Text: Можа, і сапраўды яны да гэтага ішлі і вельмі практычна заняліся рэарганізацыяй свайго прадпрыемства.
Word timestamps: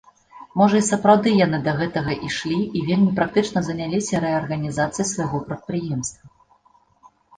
Можа, 0.59 0.75
і 0.79 0.85
сапраўды 0.91 1.33
яны 1.45 1.59
да 1.67 1.73
гэтага 1.81 2.15
ішлі 2.29 2.57
і 2.79 2.81
вельмі 2.87 3.11
практычна 3.21 3.59
заняліся 3.67 4.23
рэарганізацыяй 4.25 5.07
свайго 5.15 5.37
прадпрыемства. 5.51 6.25